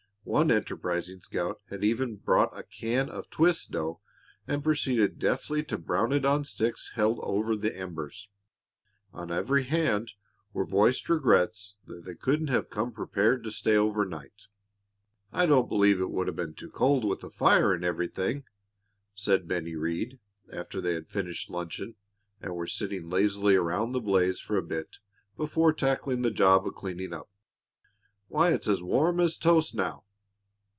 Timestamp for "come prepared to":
12.69-13.51